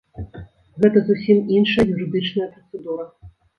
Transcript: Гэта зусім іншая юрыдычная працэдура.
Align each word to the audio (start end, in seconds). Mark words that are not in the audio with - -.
Гэта 0.85 1.03
зусім 1.09 1.37
іншая 1.59 1.87
юрыдычная 1.93 2.51
працэдура. 2.57 3.09